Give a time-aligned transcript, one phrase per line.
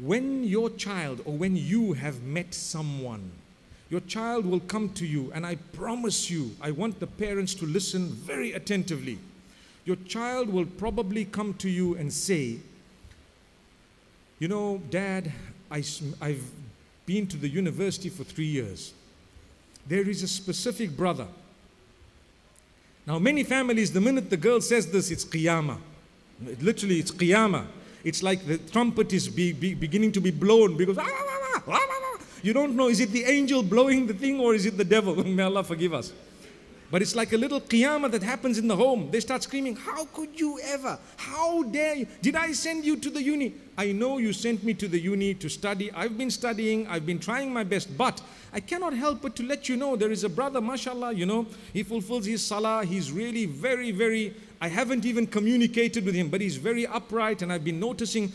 [0.00, 3.30] when your child or when you have met someone,
[3.90, 7.66] your child will come to you, and I promise you, I want the parents to
[7.66, 9.18] listen very attentively.
[9.84, 12.58] Your child will probably come to you and say,
[14.38, 15.32] You know, Dad,
[15.70, 15.82] I,
[16.22, 16.42] have
[17.04, 18.94] been to the university for three years.
[19.86, 21.26] There is a specific brother.
[23.06, 25.78] Now, many families, the minute the girl says this, it's qiyamah.
[26.60, 27.66] Literally, it's qiyamah.
[28.04, 30.98] It's like the trumpet is be, be, beginning to be blown because
[32.42, 35.14] you don't know is it the angel blowing the thing or is it the devil?
[35.24, 36.12] May Allah forgive us.
[36.90, 39.10] But it's like a little qiyamah that happens in the home.
[39.12, 40.98] They start screaming, How could you ever?
[41.16, 42.06] How dare you?
[42.20, 43.54] Did I send you to the uni?
[43.78, 45.92] I know you sent me to the uni to study.
[45.92, 48.20] I've been studying, I've been trying my best, but
[48.52, 51.46] I cannot help but to let you know there is a brother, mashallah, you know,
[51.72, 52.84] he fulfills his salah.
[52.84, 57.52] He's really very, very, I haven't even communicated with him, but he's very upright, and
[57.52, 58.32] I've been noticing.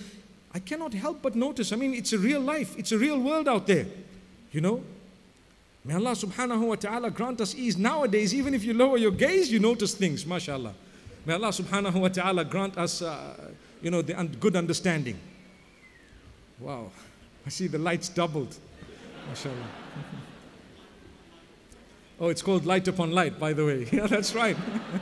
[0.53, 1.73] I cannot help but notice.
[1.73, 3.85] I mean, it's a real life, it's a real world out there,
[4.53, 4.81] you know.
[5.85, 7.77] May Allah subhanahu wa ta'ala grant us ease.
[7.77, 10.73] Nowadays, even if you lower your gaze, you notice things, mashallah.
[11.27, 13.51] May Allah subhanahu wa ta'ala grant us, uh,
[13.83, 15.19] you know, the un- good understanding.
[16.59, 16.89] Wow.
[17.45, 18.57] I see the lights doubled.
[19.29, 19.55] Mashallah.
[22.19, 23.87] oh, it's called light upon light, by the way.
[23.91, 24.57] Yeah, that's right.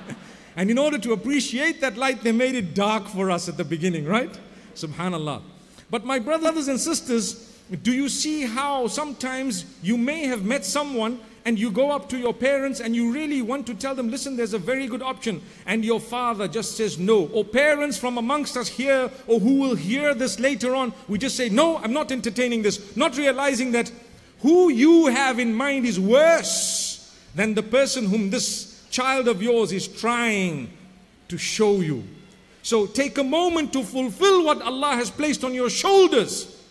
[0.57, 3.63] and in order to appreciate that light, they made it dark for us at the
[3.63, 4.37] beginning, right?
[4.75, 5.43] Subhanallah.
[5.89, 11.19] But my brothers and sisters, do you see how sometimes you may have met someone
[11.45, 14.37] and you go up to your parents and you really want to tell them, listen,
[14.37, 17.27] there's a very good option, and your father just says no.
[17.27, 21.35] Or parents from amongst us here, or who will hear this later on, we just
[21.35, 23.91] say, no, I'm not entertaining this, not realizing that
[24.41, 29.71] who you have in mind is worse than the person whom this child of yours
[29.71, 30.69] is trying
[31.27, 32.03] to show you.
[32.61, 36.62] So take a moment to fulfill what Allah has placed on your shoulders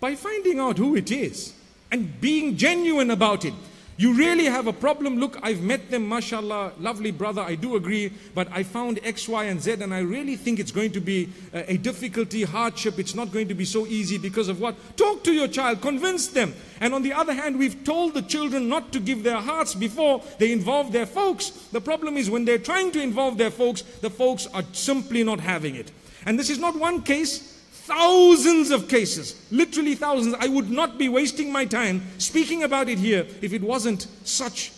[0.00, 1.54] by finding out who it is
[1.90, 3.54] and being genuine about it.
[3.98, 5.18] You really have a problem.
[5.18, 9.44] Look, I've met them, mashallah, lovely brother, I do agree, but I found X, Y,
[9.46, 13.00] and Z, and I really think it's going to be uh, a, difficulty, hardship.
[13.00, 14.76] It's not going to be so easy because of what?
[14.96, 16.54] Talk to your child, convince them.
[16.80, 20.22] And on the other hand, we've told the children not to give their hearts before
[20.38, 21.50] they involve their folks.
[21.72, 25.40] The problem is when they're trying to involve their folks, the folks are simply not
[25.40, 25.90] having it.
[26.24, 27.47] And this is not one case,
[27.88, 30.36] thousands of cases, literally thousands.
[30.38, 34.72] I would not be wasting my time speaking about it here if it wasn't such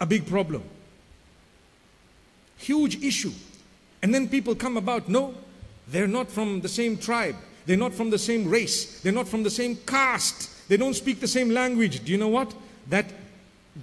[0.00, 0.62] a big problem.
[2.56, 3.32] Huge issue.
[4.02, 5.34] And then people come about, no,
[5.88, 7.36] they're not from the same tribe,
[7.66, 11.20] they're not from the same race, they're not from the same caste, they don't speak
[11.20, 12.02] the same language.
[12.02, 12.54] Do you know what?
[12.88, 13.06] That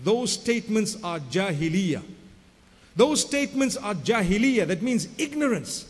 [0.03, 2.01] those statements are jahiliyyah.
[2.95, 5.85] Those statements are jahiliyyah, that means ignorance.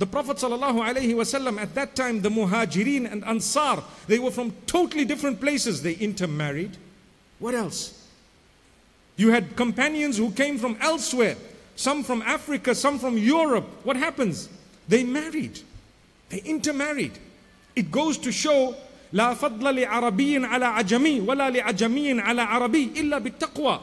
[0.00, 5.40] The Prophet ﷺ at that time, the Muhajirin and Ansar, they were from totally different
[5.40, 5.82] places.
[5.82, 6.76] They intermarried.
[7.38, 8.06] What else?
[9.16, 11.36] You had companions who came from elsewhere,
[11.76, 13.64] some from Africa, some from Europe.
[13.84, 14.50] What happens?
[14.86, 15.60] They married.
[16.28, 17.18] They intermarried.
[17.74, 18.74] It goes to show
[19.12, 23.80] لا فضل لعربي على عجمي ولا لعجمي على عربي إلا بالتقوى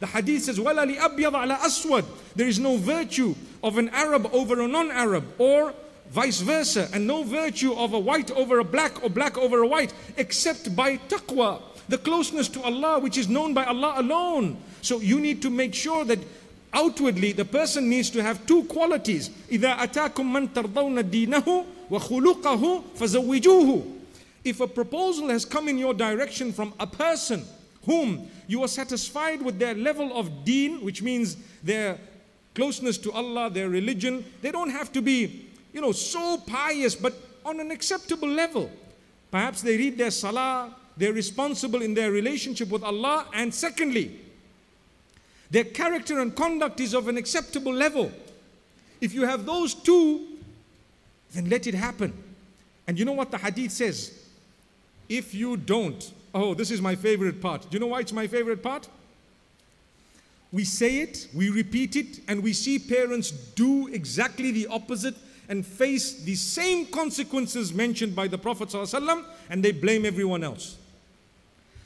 [0.00, 2.04] the hadith says, وَلَا لِأَبْيَضَ عَلَى أَسْوَدٍ
[2.34, 5.72] There is no virtue of an Arab over a non-Arab or
[6.10, 9.66] vice versa and no virtue of a white over a black or black over a
[9.66, 15.00] white except by taqwa the closeness to Allah which is known by Allah alone so
[15.00, 16.18] you need to make sure that
[16.72, 23.82] outwardly the person needs to have two qualities إذا أتاكم من ترضون دينه وخلقه فزوجوه
[24.44, 27.44] if a proposal has come in your direction from a person
[27.85, 31.97] whom you are satisfied with their level of deen, which means their
[32.53, 34.25] closeness to Allah, their religion.
[34.41, 37.13] They don't have to be, you know, so pious, but
[37.45, 38.71] on an acceptable level.
[39.31, 44.19] Perhaps they read their salah, they're responsible in their relationship with Allah, and secondly,
[45.49, 48.11] their character and conduct is of an acceptable level.
[48.99, 50.27] If you have those two,
[51.33, 52.13] then let it happen.
[52.87, 54.20] And you know what the hadith says?
[55.11, 57.63] If you don't, Oh, this is my favorite part.
[57.63, 58.87] Do you know why it's my favorite part?
[60.51, 65.15] We say it, we repeat it, and we see parents do exactly the opposite
[65.49, 70.77] and face the same consequences mentioned by the Prophet ﷺ, and they blame everyone else.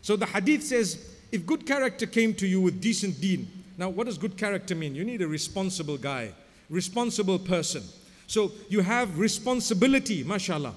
[0.01, 4.05] So the hadith says, if good character came to you with decent deen, now what
[4.05, 4.95] does good character mean?
[4.95, 6.31] You need a responsible guy,
[6.69, 7.83] responsible person.
[8.27, 10.73] So you have responsibility, mashallah.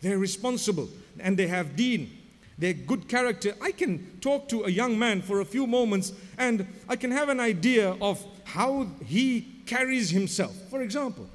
[0.00, 0.88] They're responsible
[1.20, 2.10] and they have deen
[2.58, 3.54] their good character.
[3.60, 7.28] I can talk to a young man for a few moments and I can have
[7.28, 10.54] an idea of how he carries himself.
[10.70, 11.28] For example,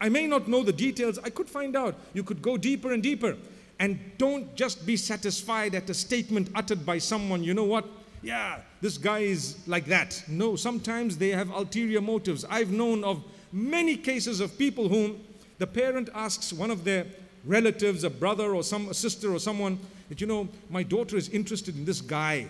[0.00, 1.18] I may not know the details.
[1.18, 1.94] I could find out.
[2.14, 3.36] You could go deeper and deeper.
[3.78, 7.86] And don't just be satisfied at a statement uttered by someone, you know what?
[8.22, 10.22] Yeah, this guy is like that.
[10.26, 12.44] No, sometimes they have ulterior motives.
[12.48, 13.22] I've known of
[13.52, 15.20] many cases of people whom
[15.58, 17.06] the parent asks one of their
[17.46, 19.78] relatives, a brother or some a sister or someone,
[20.08, 22.46] that you know, my daughter is interested in this guy.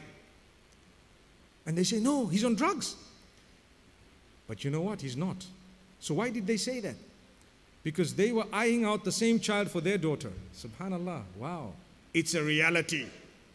[1.67, 2.95] And they say, no, he's on drugs.
[4.47, 5.01] But you know what?
[5.01, 5.45] He's not.
[6.01, 6.95] So why did they say that?
[7.83, 10.31] Because they were eyeing out the same child for their daughter.
[10.57, 11.23] Subhanallah.
[11.39, 11.73] Wow.
[12.15, 13.07] It's a reality.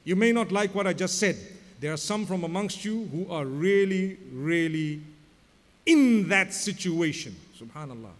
[0.03, 1.37] You may not like what I just said.
[1.79, 5.01] There are some from amongst you who are really, really
[5.85, 7.35] in that situation.
[7.59, 8.11] Subhanallah.